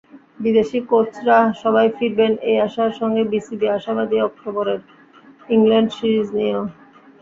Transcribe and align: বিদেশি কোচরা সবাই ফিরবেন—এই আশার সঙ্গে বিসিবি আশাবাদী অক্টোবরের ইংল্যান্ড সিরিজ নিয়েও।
বিদেশি 0.39 0.79
কোচরা 0.89 1.37
সবাই 1.61 1.87
ফিরবেন—এই 1.97 2.57
আশার 2.65 2.91
সঙ্গে 2.99 3.21
বিসিবি 3.31 3.67
আশাবাদী 3.77 4.17
অক্টোবরের 4.21 4.79
ইংল্যান্ড 5.49 5.89
সিরিজ 5.97 6.27
নিয়েও। 6.37 6.63